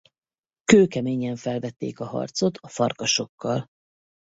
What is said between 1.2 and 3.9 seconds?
felvették a harcot a Farkasokkal.